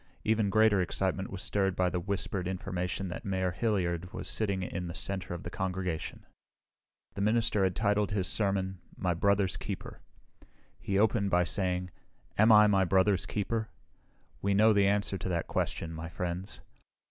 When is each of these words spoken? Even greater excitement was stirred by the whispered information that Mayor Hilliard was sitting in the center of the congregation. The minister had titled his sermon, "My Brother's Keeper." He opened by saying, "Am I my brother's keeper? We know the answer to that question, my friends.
Even 0.23 0.49
greater 0.49 0.81
excitement 0.81 1.29
was 1.29 1.43
stirred 1.43 1.75
by 1.75 1.87
the 1.87 1.99
whispered 1.99 2.47
information 2.47 3.09
that 3.09 3.23
Mayor 3.23 3.51
Hilliard 3.51 4.11
was 4.11 4.27
sitting 4.27 4.63
in 4.63 4.87
the 4.87 4.95
center 4.95 5.31
of 5.35 5.43
the 5.43 5.51
congregation. 5.51 6.25
The 7.13 7.21
minister 7.21 7.63
had 7.63 7.75
titled 7.75 8.09
his 8.09 8.27
sermon, 8.27 8.79
"My 8.97 9.13
Brother's 9.13 9.57
Keeper." 9.57 10.01
He 10.79 10.97
opened 10.97 11.29
by 11.29 11.43
saying, 11.43 11.91
"Am 12.35 12.51
I 12.51 12.65
my 12.65 12.83
brother's 12.83 13.27
keeper? 13.27 13.69
We 14.41 14.55
know 14.55 14.73
the 14.73 14.87
answer 14.87 15.19
to 15.19 15.29
that 15.29 15.45
question, 15.45 15.93
my 15.93 16.09
friends. 16.09 16.61